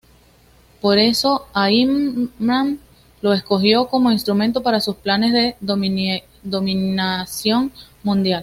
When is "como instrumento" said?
3.85-4.63